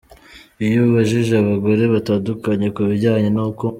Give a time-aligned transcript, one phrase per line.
[0.65, 3.65] Iyo ubajije abagore batandukanye ku bijyanye n’uko.